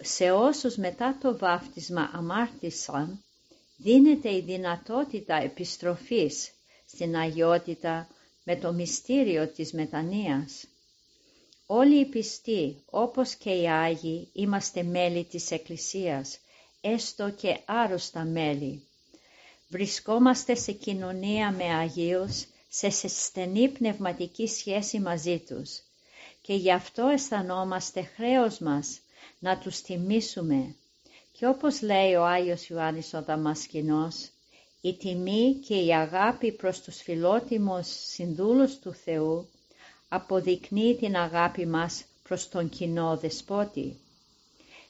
σε 0.00 0.30
όσους 0.30 0.76
μετά 0.76 1.18
το 1.20 1.38
βάφτισμα 1.38 2.10
αμάρτησαν, 2.12 3.24
δίνεται 3.76 4.34
η 4.34 4.40
δυνατότητα 4.40 5.34
επιστροφής 5.34 6.53
στην 6.86 7.16
αγιότητα 7.16 8.08
με 8.44 8.56
το 8.56 8.72
μυστήριο 8.72 9.48
της 9.48 9.72
μετανοίας. 9.72 10.64
Όλοι 11.66 12.00
οι 12.00 12.06
πιστοί, 12.06 12.82
όπως 12.86 13.34
και 13.34 13.50
οι 13.50 13.68
Άγιοι, 13.68 14.30
είμαστε 14.32 14.82
μέλη 14.82 15.24
της 15.24 15.50
Εκκλησίας, 15.50 16.38
έστω 16.80 17.30
και 17.30 17.58
άρρωστα 17.64 18.24
μέλη. 18.24 18.86
Βρισκόμαστε 19.68 20.54
σε 20.54 20.72
κοινωνία 20.72 21.50
με 21.50 21.64
Αγίους, 21.64 22.46
σε 22.68 23.08
στενή 23.08 23.68
πνευματική 23.68 24.46
σχέση 24.46 25.00
μαζί 25.00 25.38
τους 25.38 25.82
και 26.46 26.54
γι' 26.54 26.72
αυτό 26.72 27.06
αισθανόμαστε 27.06 28.02
χρέος 28.02 28.58
μας 28.58 29.00
να 29.38 29.58
τους 29.58 29.80
τιμήσουμε. 29.80 30.74
Και 31.32 31.46
όπως 31.46 31.82
λέει 31.82 32.14
ο 32.14 32.24
Άγιος 32.24 32.68
Ιωάννης 32.68 33.14
ο 33.14 33.22
Δαμασκηνός, 33.22 34.28
η 34.86 34.94
τιμή 34.94 35.54
και 35.66 35.74
η 35.74 35.94
αγάπη 35.94 36.52
προς 36.52 36.80
τους 36.80 36.96
φιλότιμους 37.02 37.86
συνδούλους 37.86 38.78
του 38.78 38.92
Θεού 38.92 39.48
αποδεικνύει 40.08 40.96
την 40.96 41.16
αγάπη 41.16 41.66
μας 41.66 42.04
προς 42.22 42.48
τον 42.48 42.68
κοινό 42.68 43.16
δεσπότη. 43.16 43.96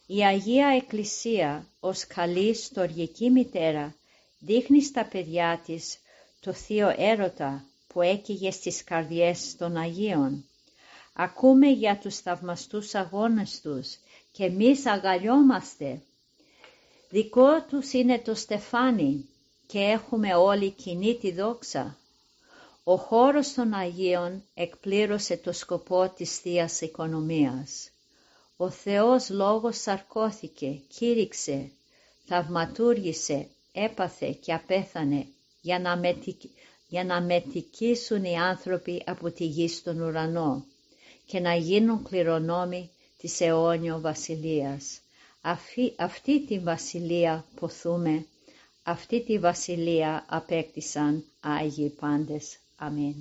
Η 0.07 0.25
Αγία 0.25 0.67
Εκκλησία 0.69 1.67
ως 1.81 2.07
καλή 2.07 2.55
στοργική 2.55 3.31
μητέρα 3.31 3.95
δείχνει 4.39 4.83
στα 4.83 5.05
παιδιά 5.05 5.63
της 5.67 5.99
το 6.41 6.53
θείο 6.53 6.95
έρωτα 6.97 7.65
που 7.87 8.03
έκυγε 8.03 8.51
στις 8.51 8.85
καρδιές 8.85 9.57
των 9.57 9.77
Αγίων. 9.77 10.45
Ακούμε 11.13 11.69
για 11.69 11.99
τους 11.99 12.19
θαυμαστούς 12.19 12.95
αγώνες 12.95 13.61
τους 13.61 13.97
και 14.33 14.45
εμείς 14.45 14.87
αγαλιόμαστε. 14.87 16.03
Δικό 17.11 17.63
τους 17.69 17.93
είναι 17.93 18.19
το 18.19 18.35
στεφάνι 18.35 19.29
και 19.67 19.79
έχουμε 19.79 20.35
όλοι 20.35 20.71
κοινή 20.71 21.15
τη 21.15 21.33
δόξα. 21.33 21.99
Ο 22.85 22.97
χώρος 22.97 23.53
των 23.53 23.75
Αγίων 23.75 24.43
εκπλήρωσε 24.55 25.37
το 25.37 25.53
σκοπό 25.53 26.13
της 26.17 26.39
θείας 26.39 26.81
Οικονομίας. 26.81 27.91
Ο 28.57 28.71
Θεός 28.71 29.31
Λόγος 29.31 29.81
σαρκώθηκε, 29.81 30.81
κήρυξε, 30.89 31.71
θαυματούργησε, 32.27 33.49
έπαθε 33.73 34.39
και 34.41 34.53
απέθανε 34.53 35.27
για 35.61 35.79
να, 35.79 36.01
για 36.89 37.05
να 37.05 37.21
μετικήσουν 37.21 38.25
οι 38.25 38.37
άνθρωποι 38.37 39.03
από 39.07 39.31
τη 39.31 39.45
γη 39.45 39.69
στον 39.69 40.01
ουρανό 40.01 40.65
και 41.27 41.41
να 41.41 41.55
γίνουν 41.55 42.05
κληρονόμοι 42.05 42.91
της 43.19 43.41
αιώνιο 43.41 44.01
βασιλείας. 44.01 45.01
Αυτή, 45.41 45.95
αυτή 45.97 46.45
τη 46.47 46.59
βασιλεία 46.59 47.45
ποθούμε, 47.55 48.27
αυτή 48.87 49.21
τη 49.25 49.39
βασιλεία 49.39 50.25
απέκτησαν 50.29 51.25
Άγιοι 51.41 51.89
πάντες. 52.01 52.59
Αμήν. 52.77 53.15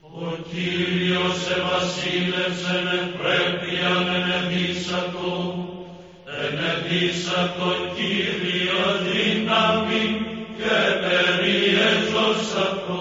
Ο 0.00 0.36
Κύριος 0.50 1.38
ευασίλευσεν 1.56 2.86
πρέπει 3.18 3.72
ανενεδίσατο, 3.96 5.34
ενεδίσατο 6.48 7.68
Κύριο 7.96 8.84
δύναμη 9.06 10.04
και 10.56 10.78
περιέζωσατο, 11.04 13.00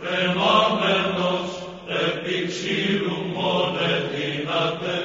κρεμάμενος 0.00 1.48
επί 1.86 2.36
ξύλου 2.46 3.18
μόνε 3.34 3.92
δύναται, 4.12 4.96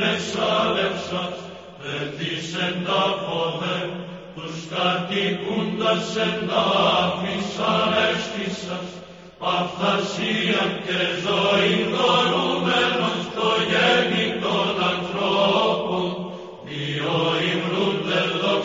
lepša, 0.00 0.50
lepša, 0.76 1.22
pretišem 1.80 2.84
da 2.84 3.02
pole, 3.24 3.78
puškati 4.34 5.38
kundašem 5.44 6.46
da 6.48 6.64
piša, 7.20 7.72
reštišaš, 7.94 8.88
pa 9.38 9.68
flašijan 9.76 10.72
kežo 10.86 11.40
i 11.70 11.84
do 11.92 12.10
rumeno, 12.30 13.08
što 13.24 13.54
je 13.72 13.88
bio 16.68 17.34
im 17.52 17.60
rudel 17.70 18.42
dok 18.42 18.64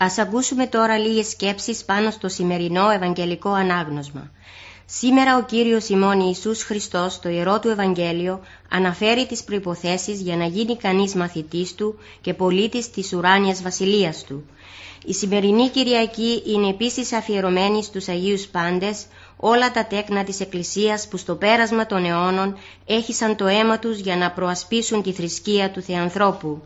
Ας 0.00 0.18
ακούσουμε 0.18 0.66
τώρα 0.66 0.98
λίγες 0.98 1.28
σκέψεις 1.28 1.84
πάνω 1.84 2.10
στο 2.10 2.28
σημερινό 2.28 2.90
Ευαγγελικό 2.90 3.50
Ανάγνωσμα. 3.50 4.30
Σήμερα 4.86 5.36
ο 5.36 5.42
Κύριος 5.42 5.88
ημών 5.88 6.20
Ιησούς 6.20 6.62
Χριστός 6.62 7.12
στο 7.12 7.28
Ιερό 7.28 7.58
Του 7.58 7.68
Ευαγγέλιο 7.68 8.40
αναφέρει 8.70 9.26
τις 9.26 9.44
προϋποθέσεις 9.44 10.20
για 10.20 10.36
να 10.36 10.44
γίνει 10.44 10.76
κανείς 10.76 11.14
μαθητής 11.14 11.74
Του 11.74 11.98
και 12.20 12.34
πολίτης 12.34 12.90
της 12.90 13.12
ουράνιας 13.12 13.62
βασιλείας 13.62 14.24
Του. 14.24 14.44
Η 15.04 15.12
σημερινή 15.12 15.68
Κυριακή 15.68 16.42
είναι 16.46 16.68
επίσης 16.68 17.12
αφιερωμένη 17.12 17.82
στους 17.82 18.08
Αγίους 18.08 18.46
Πάντες, 18.46 19.06
όλα 19.36 19.70
τα 19.70 19.86
τέκνα 19.86 20.24
της 20.24 20.40
Εκκλησίας 20.40 21.08
που 21.08 21.16
στο 21.16 21.34
πέρασμα 21.34 21.86
των 21.86 22.04
αιώνων 22.04 22.56
έχησαν 22.86 23.36
το 23.36 23.46
αίμα 23.46 23.78
τους 23.78 23.98
για 23.98 24.16
να 24.16 24.30
προασπίσουν 24.30 25.02
τη 25.02 25.12
θρησκεία 25.12 25.70
του 25.70 25.82
Θεανθρώπου. 25.82 26.62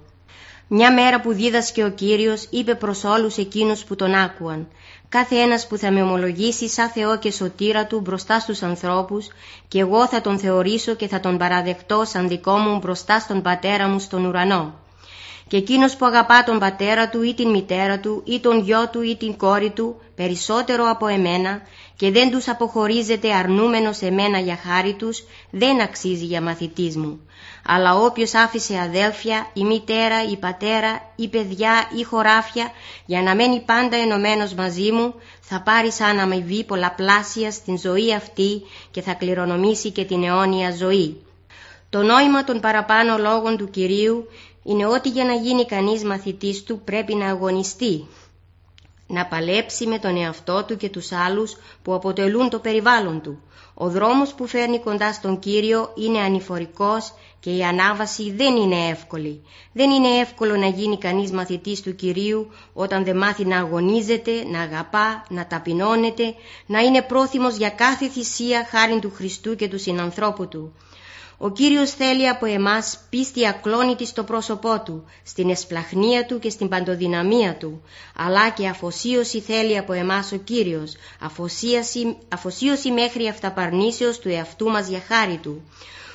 Μια 0.75 0.93
μέρα 0.93 1.21
που 1.21 1.33
δίδασκε 1.33 1.85
ο 1.85 1.91
Κύριος 1.91 2.47
είπε 2.51 2.75
προς 2.75 3.05
όλους 3.05 3.37
εκείνους 3.37 3.85
που 3.85 3.97
τον 3.97 4.15
άκουαν 4.15 4.69
κάθε 5.09 5.37
ένας 5.37 5.67
που 5.67 5.77
θα 5.77 5.91
με 5.91 6.03
ομολογήσει 6.03 6.69
σαν 6.69 6.89
Θεό 6.89 7.19
και 7.19 7.31
σωτήρα 7.33 7.87
Του 7.87 8.01
μπροστά 8.01 8.41
στους 8.41 8.63
ανθρώπους 8.63 9.29
και 9.69 9.79
εγώ 9.79 10.07
θα 10.07 10.21
τον 10.21 10.39
θεωρήσω 10.39 10.95
και 10.95 11.09
θα 11.09 11.21
τον 11.21 11.39
παραδεχτώ 11.39 12.05
σαν 12.05 12.29
δικό 12.29 12.57
μου 12.57 12.79
μπροστά 12.79 13.19
στον 13.19 13.43
Πατέρα 13.43 13.89
μου 13.89 13.99
στον 13.99 14.25
ουρανό. 14.25 14.75
Και 15.49 15.57
εκείνος 15.57 15.97
που 15.97 16.07
αγαπά 16.07 16.45
τον 16.45 16.59
πατέρα 16.59 17.09
του 17.09 17.23
ή 17.23 17.35
την 17.35 17.51
μητέρα 17.51 17.99
του 17.99 18.23
ή 18.27 18.41
τον 18.41 18.61
γιο 18.61 18.89
του 18.89 19.03
ή 19.03 19.17
την 19.17 19.37
κόρη 19.37 19.71
του 19.71 20.01
περισσότερο 20.15 20.91
από 20.91 21.07
εμένα 21.07 21.61
και 22.03 22.11
δεν 22.11 22.31
τους 22.31 22.49
αποχωρίζεται 22.49 23.33
αρνούμενος 23.35 24.01
εμένα 24.01 24.39
για 24.39 24.59
χάρη 24.65 24.95
τους, 24.95 25.25
δεν 25.51 25.81
αξίζει 25.81 26.25
για 26.25 26.43
μαθητής 26.43 26.97
μου 26.97 27.21
αλλά 27.67 27.97
όποιος 27.97 28.35
άφησε 28.35 28.79
αδέλφια, 28.79 29.51
η 29.53 29.65
μητέρα, 29.65 30.25
η 30.31 30.37
πατέρα, 30.37 31.13
η 31.17 31.29
παιδιά 31.29 31.73
ή 31.99 32.03
χωράφια 32.03 32.71
για 33.07 33.23
να 33.23 33.35
μένει 33.35 33.61
πάντα 33.61 33.97
ενωμένος 33.97 34.55
μαζί 34.55 34.91
μου, 34.91 35.15
θα 35.41 35.63
πάρει 35.63 35.93
σαν 35.93 36.19
αμοιβή 36.19 36.65
πολλαπλάσια 36.65 37.51
στην 37.51 37.79
ζωή 37.79 38.15
αυτή 38.15 38.63
και 38.91 39.03
θα 39.03 39.13
κληρονομήσει 39.13 39.91
και 39.91 40.05
την 40.05 40.25
αιώνια 40.25 40.71
ζωή. 40.71 41.17
Το 41.91 42.03
νόημα 42.03 42.45
των 42.45 42.61
παραπάνω 42.61 43.19
λόγων 43.19 43.57
του 43.57 43.71
Κυρίου 43.71 44.29
είναι 44.65 44.87
ότι 44.87 45.09
για 45.09 45.25
να 45.25 45.33
γίνει 45.33 45.67
κανείς 45.67 46.05
μαθητής 46.05 46.63
του 46.63 46.81
πρέπει 46.85 47.15
να 47.15 47.27
αγωνιστεί, 47.27 48.07
να 49.13 49.27
παλέψει 49.27 49.87
με 49.87 49.99
τον 49.99 50.17
εαυτό 50.17 50.65
του 50.65 50.77
και 50.77 50.89
τους 50.89 51.13
άλλους 51.13 51.57
που 51.83 51.95
αποτελούν 51.95 52.49
το 52.49 52.59
περιβάλλον 52.59 53.21
του. 53.21 53.43
Ο 53.75 53.89
δρόμος 53.89 54.35
που 54.35 54.47
φέρνει 54.47 54.81
κοντά 54.81 55.13
στον 55.13 55.39
Κύριο 55.39 55.93
είναι 55.95 56.19
ανηφορικός 56.19 57.15
και 57.41 57.51
η 57.51 57.63
ανάβαση 57.63 58.33
δεν 58.33 58.57
είναι 58.57 58.89
εύκολη. 58.89 59.43
Δεν 59.73 59.91
είναι 59.91 60.09
εύκολο 60.09 60.57
να 60.57 60.67
γίνει 60.67 60.99
κανείς 60.99 61.31
μαθητής 61.31 61.83
του 61.83 61.95
Κυρίου 61.95 62.51
όταν 62.73 63.05
δεν 63.05 63.17
μάθει 63.17 63.45
να 63.45 63.59
αγωνίζεται, 63.59 64.45
να 64.45 64.61
αγαπά, 64.61 65.25
να 65.29 65.47
ταπεινώνεται, 65.47 66.35
να 66.67 66.81
είναι 66.81 67.03
πρόθυμος 67.03 67.57
για 67.57 67.71
κάθε 67.71 68.09
θυσία 68.09 68.67
χάρη 68.71 68.99
του 68.99 69.13
Χριστού 69.15 69.57
και 69.57 69.69
του 69.69 69.79
συνανθρώπου 69.79 70.49
του. 70.49 70.73
Ο 71.45 71.51
Κύριος 71.51 71.91
θέλει 71.91 72.29
από 72.29 72.47
εμάς 72.47 72.99
πίστη 73.11 73.47
ακλόνητη 73.47 74.07
στο 74.07 74.25
πρόσωπό 74.25 74.83
Του, 74.85 75.05
στην 75.23 75.51
εσπλαχνία 75.51 76.27
Του 76.27 76.39
και 76.39 76.51
στην 76.51 76.69
παντοδυναμία 76.69 77.57
Του, 77.57 77.83
αλλά 78.17 78.51
και 78.51 78.69
αφοσίωση 78.69 79.41
θέλει 79.41 79.79
από 79.79 79.93
εμάς 79.93 80.33
ο 80.33 80.37
Κύριος, 80.37 80.95
αφοσίωση, 81.21 82.17
αφοσίωση 82.29 82.91
μέχρι 82.91 83.29
αυταπαρνήσεως 83.29 84.19
του 84.19 84.29
εαυτού 84.29 84.69
μας 84.69 84.89
για 84.89 85.03
χάρη 85.09 85.37
Του. 85.37 85.63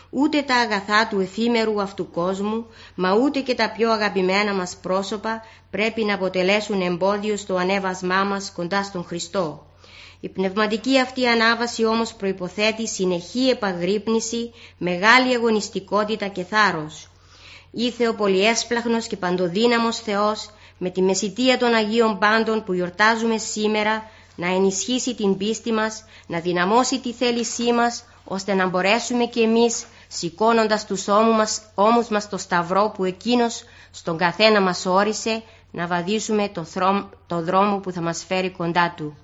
Ούτε 0.09 0.41
τα 0.41 0.55
αγαθά 0.55 1.07
του 1.07 1.19
εφήμερου 1.19 1.81
αυτού 1.81 2.11
κόσμου, 2.11 2.65
μα 2.95 3.13
ούτε 3.13 3.39
και 3.39 3.55
τα 3.55 3.71
πιο 3.71 3.91
αγαπημένα 3.91 4.53
μας 4.53 4.75
πρόσωπα 4.81 5.41
πρέπει 5.69 6.03
να 6.03 6.13
αποτελέσουν 6.13 6.81
εμπόδιο 6.81 7.37
στο 7.37 7.55
ανέβασμά 7.55 8.23
μας 8.23 8.51
κοντά 8.51 8.83
στον 8.83 9.03
Χριστό. 9.03 9.66
Η 10.19 10.29
πνευματική 10.29 10.99
αυτή 10.99 11.27
ανάβαση 11.27 11.85
όμως 11.85 12.13
προϋποθέτει 12.13 12.87
συνεχή 12.87 13.49
επαγρύπνηση, 13.49 14.51
μεγάλη 14.77 15.35
αγωνιστικότητα 15.35 16.27
και 16.27 16.43
θάρρος. 16.43 17.09
Ήθε 17.71 18.07
ο 18.07 18.15
πολυέσπλαχνος 18.15 19.07
και 19.07 19.17
παντοδύναμος 19.17 19.99
Θεός 19.99 20.49
με 20.77 20.89
τη 20.89 21.01
μεσητεία 21.01 21.57
των 21.57 21.73
Αγίων 21.73 22.17
Πάντων 22.17 22.63
που 22.63 22.73
γιορτάζουμε 22.73 23.37
σήμερα 23.37 24.09
να 24.35 24.47
ενισχύσει 24.47 25.15
την 25.15 25.37
πίστη 25.37 25.71
μας, 25.71 26.03
να 26.27 26.39
δυναμώσει 26.39 26.99
τη 26.99 27.13
θέλησή 27.13 27.73
μας 27.73 28.03
ώστε 28.23 28.53
να 28.53 28.67
μπορέσουμε 28.67 29.25
κι 29.25 29.41
εμείς 29.41 29.85
σηκώνοντας 30.07 30.85
τους 30.85 31.07
ώμους 31.07 31.35
μας, 31.35 31.61
ώμους 31.75 32.07
μας 32.07 32.29
το 32.29 32.37
σταυρό 32.37 32.91
που 32.95 33.03
εκείνος 33.03 33.63
στον 33.91 34.17
καθένα 34.17 34.61
μας 34.61 34.85
όρισε 34.85 35.43
να 35.71 35.87
βαδίσουμε 35.87 36.49
το, 36.49 36.65
το 37.27 37.41
δρόμο 37.41 37.77
που 37.77 37.91
θα 37.91 38.01
μας 38.01 38.23
φέρει 38.27 38.49
κοντά 38.49 38.93
του. 38.97 39.17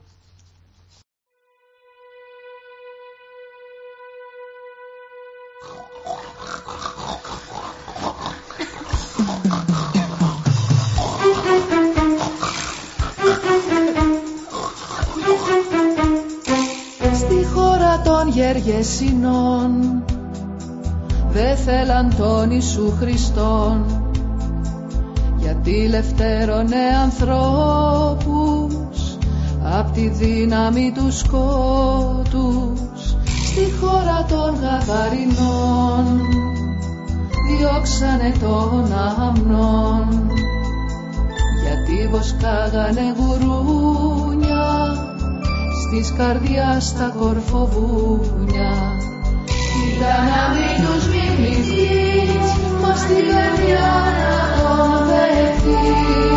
Γεργεσινών 18.57 20.03
δε 21.29 21.55
θέλαν 21.55 22.15
τον 22.17 22.51
Ιησού 22.51 22.93
Χριστόν. 22.99 23.85
Γιατί 25.37 25.87
λευτέρωνε 25.87 26.77
ανθρώπους 27.03 28.37
απ' 29.63 29.93
τη 29.93 30.07
δύναμη 30.07 30.91
του 30.95 31.11
σκότους 31.11 32.79
στη 33.25 33.71
χώρα 33.81 34.25
των 34.29 34.55
Γαδαρινών 34.61 36.21
διώξανε 37.47 38.33
τον 38.39 38.93
αμνών. 39.19 40.27
Γιατί 41.63 42.07
βοσκάγανε 42.07 43.15
γουρούνια 43.17 43.72
της 45.93 46.13
καρδιάς 46.17 46.93
τα 46.97 47.13
κορφοβούνια. 47.19 48.73
Κοίτα 49.45 50.15
να 50.29 50.41
μην 50.53 50.75
τους 50.85 51.05
μιμηθείς, 51.07 52.47
μας 52.81 52.99
στην 52.99 53.25
καρδιά 53.31 53.89
να 54.19 54.35
τον 54.57 54.89
δεχτείς 55.09 56.33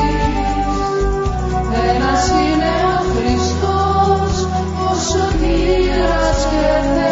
Ένας 1.89 2.23
είναι 2.29 2.73
ο 2.93 2.99
Χριστός, 3.13 4.33
ο 4.87 4.95
σωτήρας 5.09 6.39
και 6.51 6.67
Θεός 6.95 7.06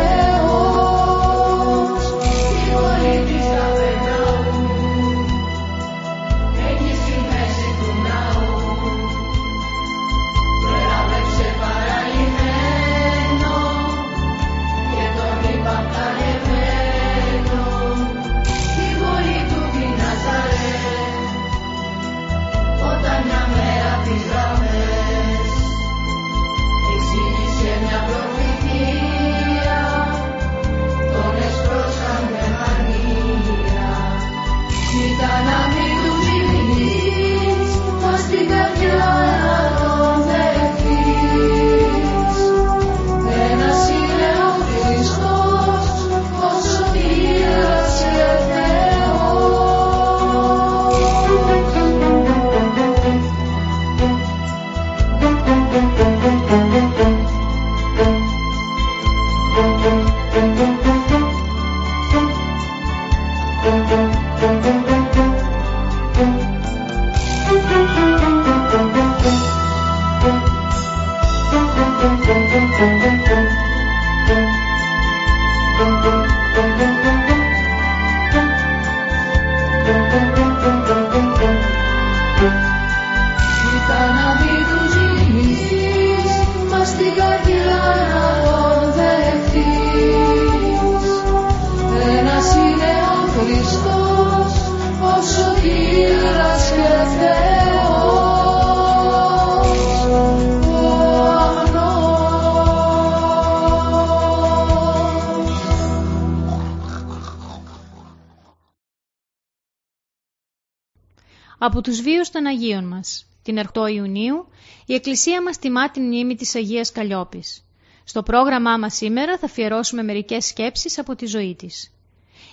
από 111.67 111.81
τους 111.81 112.01
βίους 112.01 112.31
των 112.31 112.47
Αγίων 112.47 112.85
μας. 112.85 113.27
Την 113.43 113.59
8 113.59 113.89
Ιουνίου 113.95 114.47
η 114.87 114.95
Εκκλησία 114.95 115.43
μας 115.43 115.59
τιμά 115.59 115.91
την 115.91 116.03
μνήμη 116.05 116.35
της 116.35 116.55
Αγίας 116.55 116.93
Καλλιόπης. 116.93 117.65
Στο 118.05 118.23
πρόγραμμά 118.23 118.77
μας 118.77 118.95
σήμερα 118.95 119.39
θα 119.39 119.47
αφιερώσουμε 119.47 120.03
μερικές 120.03 120.47
σκέψεις 120.47 120.99
από 120.99 121.15
τη 121.15 121.27
ζωή 121.27 121.55
της. 121.55 121.93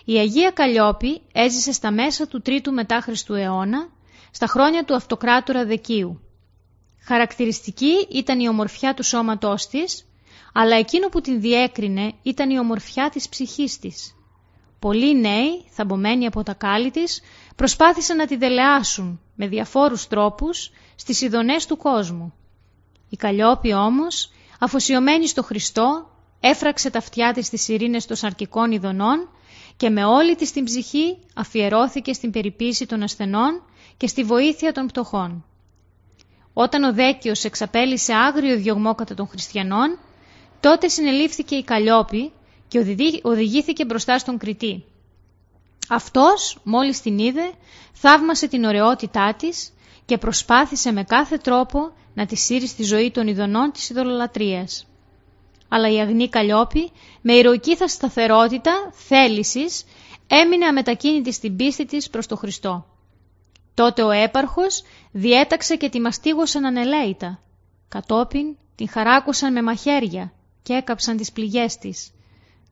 Η 0.05 0.17
Αγία 0.17 0.51
Καλλιόπη 0.51 1.21
έζησε 1.31 1.71
στα 1.71 1.91
μέσα 1.91 2.27
του 2.27 2.41
3ου 2.45 2.71
μετά 2.71 3.01
Χριστού 3.01 3.33
αιώνα, 3.33 3.89
στα 4.31 4.47
χρόνια 4.47 4.85
του 4.85 4.95
αυτοκράτορα 4.95 5.65
Δεκίου. 5.65 6.21
Χαρακτηριστική 7.03 8.07
ήταν 8.09 8.39
η 8.39 8.47
ομορφιά 8.47 8.93
του 8.93 9.03
σώματός 9.03 9.67
της, 9.67 10.05
αλλά 10.53 10.75
εκείνο 10.75 11.07
που 11.07 11.21
την 11.21 11.41
διέκρινε 11.41 12.13
ήταν 12.23 12.49
η 12.49 12.59
ομορφιά 12.59 13.09
της 13.09 13.29
ψυχής 13.29 13.79
της. 13.79 14.15
Πολλοί 14.81 15.19
νέοι, 15.19 15.65
θαμπομένοι 15.69 16.25
από 16.25 16.43
τα 16.43 16.53
κάλλη 16.53 16.91
της, 16.91 17.21
προσπάθησαν 17.55 18.17
να 18.17 18.25
τη 18.25 18.35
δελεάσουν 18.35 19.19
με 19.35 19.47
διαφόρους 19.47 20.07
τρόπους 20.07 20.71
στις 20.95 21.21
ειδονές 21.21 21.65
του 21.65 21.77
κόσμου. 21.77 22.33
Η 23.09 23.15
Καλλιόπη 23.15 23.73
όμως, 23.73 24.31
αφοσιωμένη 24.59 25.27
στο 25.27 25.43
Χριστό, 25.43 26.09
έφραξε 26.39 26.89
τα 26.89 26.97
αυτιά 26.97 27.33
της 27.33 27.45
στις 27.45 27.67
ειρήνες 27.67 28.05
των 28.05 28.15
σαρκικών 28.15 28.71
ειδονών 28.71 29.29
και 29.77 29.89
με 29.89 30.05
όλη 30.05 30.35
της 30.35 30.51
την 30.51 30.63
ψυχή 30.63 31.17
αφιερώθηκε 31.35 32.13
στην 32.13 32.31
περιποίηση 32.31 32.85
των 32.85 33.03
ασθενών 33.03 33.63
και 33.97 34.07
στη 34.07 34.23
βοήθεια 34.23 34.71
των 34.71 34.85
πτωχών. 34.85 35.45
Όταν 36.53 36.83
ο 36.83 36.93
Δέκιος 36.93 37.43
εξαπέλυσε 37.43 38.13
άγριο 38.13 38.57
διωγμό 38.57 38.95
κατά 38.95 39.13
των 39.13 39.27
χριστιανών, 39.27 39.99
τότε 40.59 40.87
συνελήφθηκε 40.87 41.55
η 41.55 41.63
Καλλιόπη 41.63 42.31
και 42.71 43.19
οδηγήθηκε 43.23 43.85
μπροστά 43.85 44.17
στον 44.19 44.37
Κριτή. 44.37 44.83
Αυτός, 45.89 46.57
μόλις 46.63 47.01
την 47.01 47.19
είδε, 47.19 47.51
θαύμασε 47.93 48.47
την 48.47 48.63
ωραιότητά 48.63 49.33
της 49.33 49.73
και 50.05 50.17
προσπάθησε 50.17 50.91
με 50.91 51.03
κάθε 51.03 51.37
τρόπο 51.37 51.91
να 52.13 52.25
τη 52.25 52.35
σύρει 52.35 52.67
στη 52.67 52.83
ζωή 52.83 53.11
των 53.11 53.27
ειδονών 53.27 53.71
της 53.71 53.89
ειδωλολατρίας. 53.89 54.87
Αλλά 55.69 55.89
η 55.91 55.99
αγνή 55.99 56.29
Καλλιόπη, 56.29 56.91
με 57.21 57.33
ηρωική 57.33 57.75
θα 57.75 57.87
σταθερότητα, 57.87 58.91
θέλησης, 58.91 59.83
έμεινε 60.27 60.65
αμετακίνητη 60.65 61.31
στην 61.31 61.55
πίστη 61.55 61.85
της 61.85 62.09
προς 62.09 62.27
τον 62.27 62.37
Χριστό. 62.37 62.85
Τότε 63.73 64.03
ο 64.03 64.11
έπαρχος 64.11 64.83
διέταξε 65.11 65.75
και 65.75 65.89
τη 65.89 65.99
μαστίγωσαν 65.99 66.65
ανελαίητα. 66.65 67.39
Κατόπιν 67.87 68.55
την 68.75 68.89
χαράκωσαν 68.89 69.53
με 69.53 69.61
μαχαίρια 69.61 70.33
και 70.63 70.73
έκαψαν 70.73 71.17
τις 71.17 71.31
πληγές 71.31 71.77
της. 71.77 72.11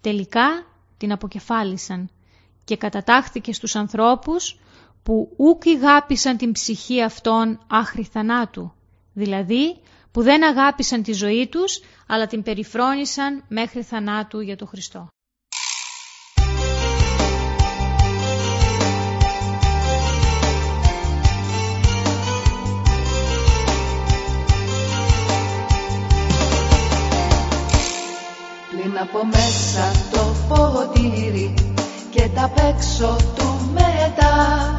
Τελικά 0.02 0.66
την 0.98 1.12
αποκεφάλισαν 1.12 2.10
και 2.64 2.78
κατατάχθηκε 2.78 3.54
στους 3.54 3.76
ανθρώπους 3.76 4.60
που 5.04 5.34
ούκ 5.38 5.66
ηγάπησαν 5.66 6.38
την 6.38 6.52
ψυχή 6.52 7.02
αυτών 7.02 7.60
άχρη 7.68 8.04
θανάτου, 8.04 8.74
δηλαδή 9.14 9.80
που 10.12 10.22
δεν 10.22 10.44
αγάπησαν 10.44 11.04
τη 11.04 11.12
ζωή 11.12 11.48
τους, 11.48 11.82
αλλά 12.08 12.28
την 12.28 12.44
περιφρόνησαν 12.44 13.44
μέχρι 13.48 13.84
θανάτου 13.84 14.40
για 14.40 14.56
τον 14.56 14.68
Χριστό. 14.68 15.08
Από 29.02 29.20
μέσα 29.26 29.92
το 30.12 30.24
ποτήρι 30.48 31.54
και 32.10 32.30
τα 32.36 32.52
παίξω 32.56 33.16
του 33.36 33.60
μετά. 33.74 34.78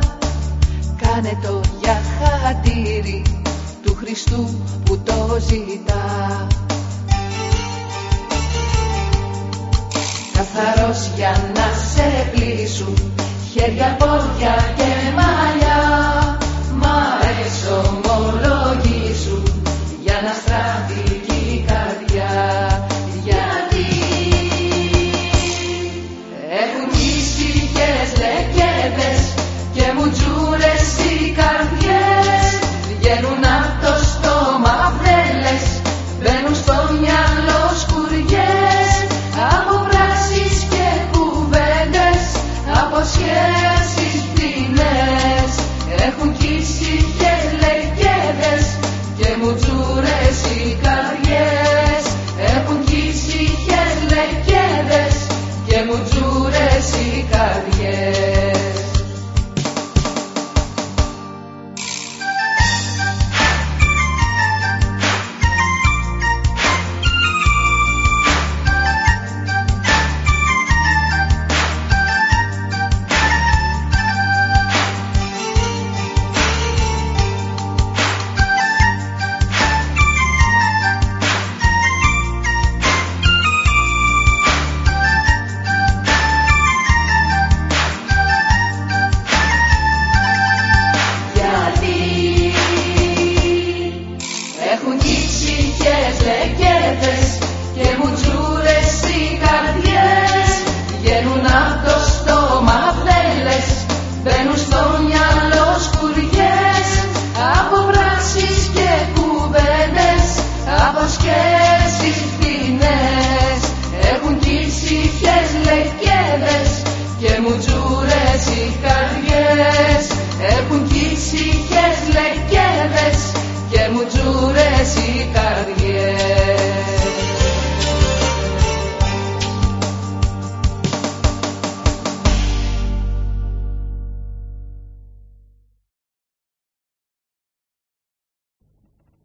Κάνε 0.96 1.38
το 1.42 1.60
για 1.80 2.00
χατήρι 2.18 3.22
του 3.82 3.94
Χριστού 3.94 4.48
που 4.84 4.98
το 4.98 5.38
ζητά. 5.40 6.46
Καθαρός 10.32 11.10
για 11.16 11.52
να 11.54 11.66
σε 11.92 12.30
πλήσουν 12.32 13.12
χέρια, 13.52 13.96
πόδια 13.98 14.54
και 14.76 15.12
μαλλιά. 15.16 15.80
Μα 16.74 17.18
εξομολογήσουν 17.44 19.42
για 20.02 20.20
να 20.24 20.32
στραφεί 20.32 20.69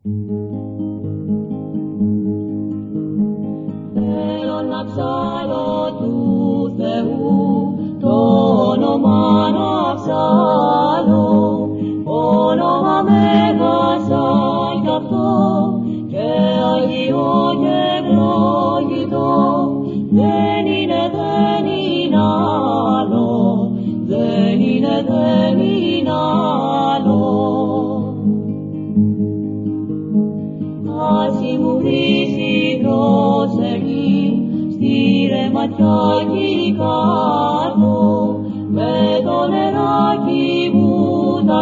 Mm-hmm. 0.07 0.34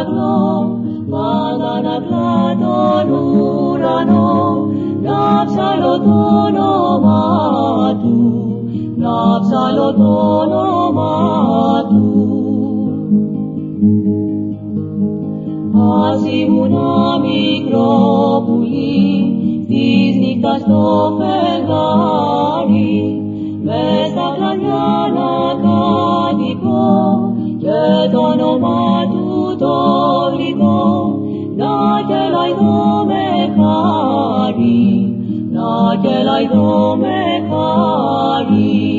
Ταγνώ 0.03 0.79
πάντα 1.09 1.81
να 1.81 1.97
κλάτω 2.07 3.09
τον 3.09 3.13
ουρανό 3.13 4.67
να 5.01 5.45
ψαλώ 5.45 5.97
το 5.97 6.15
όνομα 6.45 7.21
του 8.01 8.17
να 8.95 9.39
ψαλώ 9.39 9.93
το 9.93 10.37
όνομα 10.39 11.13
του 11.89 12.27
Ας 16.05 16.21
ήμουν 16.41 16.75
μικρό 17.21 18.43
πουλί 18.45 19.65
της 19.67 20.15
νύχτας 20.15 20.61
στο 20.61 21.13
φεγγάρι 21.17 22.22
idò 36.43 36.95
me 37.01 37.23
cari. 37.49 38.91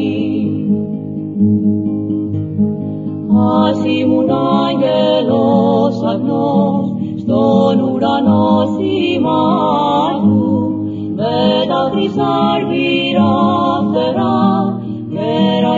Ας 3.65 3.81
ήμουν 4.01 4.31
αγνός 4.65 5.95
στον 7.23 7.77
ουρανό 7.81 8.49
σημάδου 8.75 10.53
με 11.17 11.37
τα 11.69 11.91
χρυσάρβυρα 11.91 13.33
φτερά 13.89 14.39
μέρα 15.09 15.75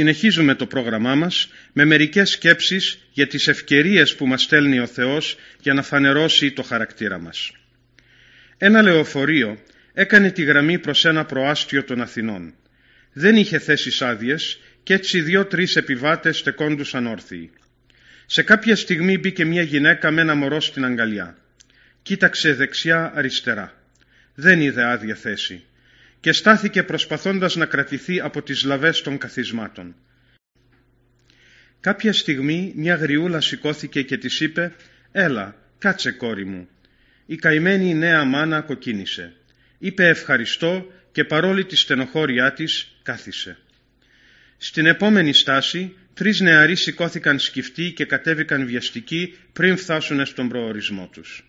Συνεχίζουμε 0.00 0.54
το 0.54 0.66
πρόγραμμά 0.66 1.14
μας 1.14 1.50
με 1.72 1.84
μερικές 1.84 2.30
σκέψεις 2.30 2.98
για 3.12 3.26
τις 3.26 3.48
ευκαιρίες 3.48 4.14
που 4.14 4.26
μας 4.26 4.42
στέλνει 4.42 4.80
ο 4.80 4.86
Θεός 4.86 5.36
για 5.60 5.74
να 5.74 5.82
φανερώσει 5.82 6.52
το 6.52 6.62
χαρακτήρα 6.62 7.18
μας. 7.18 7.52
Ένα 8.58 8.82
λεωφορείο 8.82 9.58
έκανε 9.92 10.30
τη 10.30 10.42
γραμμή 10.42 10.78
προς 10.78 11.04
ένα 11.04 11.24
προάστιο 11.24 11.84
των 11.84 12.00
Αθηνών. 12.00 12.54
Δεν 13.12 13.36
είχε 13.36 13.58
θέσεις 13.58 14.02
άδειες 14.02 14.60
και 14.82 14.94
έτσι 14.94 15.20
δύο-τρεις 15.20 15.76
επιβάτες 15.76 16.38
στεκόντουσαν 16.38 17.06
όρθιοι. 17.06 17.50
Σε 18.26 18.42
κάποια 18.42 18.76
στιγμή 18.76 19.18
μπήκε 19.18 19.44
μια 19.44 19.62
γυναίκα 19.62 20.10
με 20.10 20.20
ένα 20.20 20.34
μωρό 20.34 20.60
στην 20.60 20.84
αγκαλιά. 20.84 21.36
Κοίταξε 22.02 22.54
δεξιά 22.54 23.12
αριστερά. 23.14 23.82
Δεν 24.34 24.60
είδε 24.60 24.84
άδεια 24.84 25.14
θέση 25.14 25.64
και 26.20 26.32
στάθηκε 26.32 26.82
προσπαθώντας 26.82 27.56
να 27.56 27.66
κρατηθεί 27.66 28.20
από 28.20 28.42
τις 28.42 28.64
λαβές 28.64 29.02
των 29.02 29.18
καθισμάτων. 29.18 29.94
Κάποια 31.80 32.12
στιγμή 32.12 32.72
μια 32.76 32.94
γριούλα 32.94 33.40
σηκώθηκε 33.40 34.02
και 34.02 34.16
της 34.16 34.40
είπε 34.40 34.74
«Έλα, 35.12 35.56
κάτσε 35.78 36.10
κόρη 36.10 36.44
μου». 36.44 36.68
Η 37.26 37.36
καημένη 37.36 37.94
νέα 37.94 38.24
μάνα 38.24 38.60
κοκκίνησε. 38.60 39.32
Είπε 39.78 40.08
ευχαριστώ 40.08 40.92
και 41.12 41.24
παρόλη 41.24 41.64
τη 41.64 41.76
στενοχώριά 41.76 42.52
της 42.52 42.96
κάθισε. 43.02 43.58
Στην 44.56 44.86
επόμενη 44.86 45.32
στάση 45.32 45.96
τρεις 46.14 46.40
νεαροί 46.40 46.76
σηκώθηκαν 46.76 47.38
σκυφτοί 47.38 47.92
και 47.92 48.04
κατέβηκαν 48.04 48.66
βιαστικοί 48.66 49.38
πριν 49.52 49.76
φτάσουν 49.76 50.26
στον 50.26 50.48
προορισμό 50.48 51.08
τους. 51.12 51.44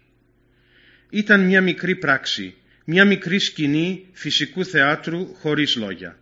Ήταν 1.10 1.42
μια 1.46 1.62
μικρή 1.62 1.96
πράξη 1.96 2.56
μια 2.94 3.06
μικρή 3.06 3.40
σκηνή 3.40 4.06
φυσικού 4.12 4.66
θεάτρου 4.66 5.34
χωρίς 5.34 5.76
λόγια. 5.76 6.18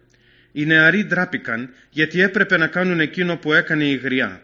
Οι 0.52 0.66
νεαροί 0.66 1.06
ντράπηκαν 1.06 1.70
γιατί 1.90 2.22
έπρεπε 2.22 2.58
να 2.58 2.68
κάνουν 2.68 3.00
εκείνο 3.00 3.38
που 3.38 3.54
έκανε 3.54 3.86
η 3.86 3.96
γριά. 3.96 4.42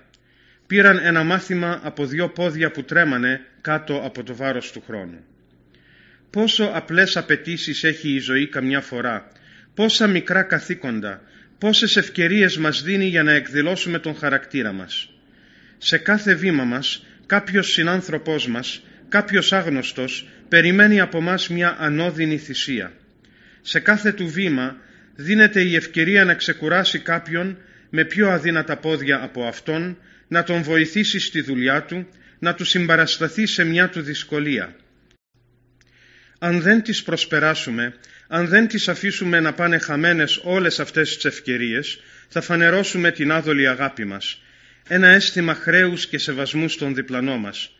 Πήραν 0.68 1.00
ένα 1.04 1.24
μάθημα 1.24 1.80
από 1.84 2.06
δύο 2.06 2.30
πόδια 2.30 2.72
που 2.72 2.84
τρέμανε 2.84 3.42
κάτω 3.62 4.02
από 4.06 4.24
το 4.24 4.36
βάρος 4.36 4.72
του 4.72 4.84
χρόνου. 4.86 5.24
Πόσο 6.30 6.72
απλές 6.74 7.18
απαιτήσεις 7.18 7.84
έχει 7.84 8.10
η 8.10 8.20
ζωή 8.20 8.48
καμιά 8.48 8.82
φορά, 8.82 9.32
πόσα 9.74 10.08
μικρά 10.08 10.44
καθήκοντα, 10.44 11.22
πόσες 11.58 11.98
ευκαιρίες 11.98 12.58
μας 12.58 12.84
δίνει 12.84 13.06
για 13.06 13.24
να 13.24 13.32
εκδηλώσουμε 13.32 14.00
τον 14.00 14.16
χαρακτήρα 14.16 14.72
μας. 14.72 15.10
Σε 15.78 15.98
κάθε 15.98 16.34
βήμα 16.34 16.64
μας, 16.64 17.06
κάποιος 17.26 17.72
συνάνθρωπός 17.72 18.48
μας, 18.48 18.82
κάποιος 19.10 19.54
άγνωστος, 19.54 20.28
περιμένει 20.50 21.00
από 21.00 21.22
μας 21.22 21.48
μια 21.50 21.76
ανώδυνη 21.80 22.38
θυσία. 22.38 22.94
Σε 23.62 23.80
κάθε 23.80 24.12
του 24.12 24.28
βήμα 24.28 24.78
δίνεται 25.16 25.62
η 25.62 25.76
ευκαιρία 25.76 26.26
να 26.26 26.34
ξεκουράσει 26.34 27.00
κάποιον 27.00 27.58
με 27.90 28.06
πιο 28.06 28.30
αδύνατα 28.30 28.78
πόδια 28.78 29.24
από 29.24 29.46
αυτόν, 29.46 29.98
να 30.28 30.44
τον 30.44 30.64
βοηθήσει 30.64 31.20
στη 31.20 31.42
δουλειά 31.42 31.84
του, 31.84 32.08
να 32.40 32.54
του 32.56 32.66
συμπαρασταθεί 32.66 33.46
σε 33.46 33.64
μια 33.64 33.90
του 33.90 34.02
δυσκολία. 34.02 34.76
Αν 36.40 36.62
δεν 36.62 36.82
τις 36.82 37.04
προσπεράσουμε, 37.04 37.94
αν 38.28 38.48
δεν 38.48 38.68
τις 38.68 38.88
αφήσουμε 38.88 39.40
να 39.40 39.54
πάνε 39.54 39.78
χαμένες 39.78 40.40
όλες 40.44 40.80
αυτές 40.80 41.16
τις 41.16 41.26
ευκαιρίες, 41.26 42.00
θα 42.28 42.42
φανερώσουμε 42.42 43.12
την 43.12 43.32
άδολη 43.32 43.68
αγάπη 43.68 44.06
μας, 44.06 44.42
ένα 44.88 45.08
αίσθημα 45.08 45.54
χρέους 45.54 46.08
και 46.08 46.18
σεβασμού 46.18 46.70
στον 46.70 46.96
διπλανό 46.96 47.38
μας. 47.38 47.75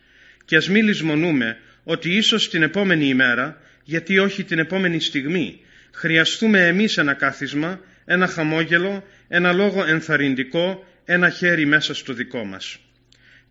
Και 0.46 0.56
ας 0.56 0.68
μη 0.68 0.82
λησμονούμε 0.82 1.58
ότι 1.84 2.16
ίσως 2.16 2.50
την 2.50 2.62
επόμενη 2.62 3.06
ημέρα, 3.06 3.60
γιατί 3.84 4.18
όχι 4.18 4.44
την 4.44 4.58
επόμενη 4.58 5.00
στιγμή, 5.00 5.60
χρειαστούμε 5.92 6.66
εμείς 6.66 6.98
ένα 6.98 7.14
κάθισμα, 7.14 7.80
ένα 8.04 8.26
χαμόγελο, 8.26 9.04
ένα 9.28 9.52
λόγο 9.52 9.84
ενθαρρυντικό, 9.84 10.84
ένα 11.04 11.30
χέρι 11.30 11.66
μέσα 11.66 11.94
στο 11.94 12.12
δικό 12.12 12.44
μας. 12.44 12.78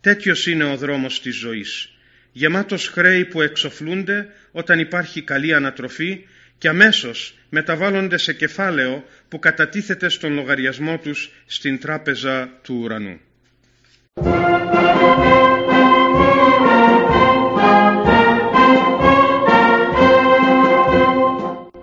Τέτοιος 0.02 0.48
είναι 0.48 0.64
ο 0.64 0.78
δρόμος 0.78 1.22
της 1.22 1.36
ζωής, 1.36 1.90
γεμάτος 2.32 2.88
χρέη 2.88 3.26
που 3.26 3.42
εξοφλούνται 3.42 4.28
όταν 4.52 4.80
υπάρχει 4.80 5.22
καλή 5.22 5.54
ανατροφή 5.54 6.26
και 6.58 6.68
αμέσως 6.68 7.38
μεταβάλλονται 7.50 8.18
σε 8.18 8.34
κεφάλαιο 8.34 9.06
που 9.28 9.40
κατατίθεται 9.40 10.10
στον 10.10 10.34
λογαριασμό 10.34 10.98
τους 10.98 11.32
στην 11.46 11.80
τράπεζα 11.80 12.60
του 12.64 12.80
ουρανού. 12.82 13.20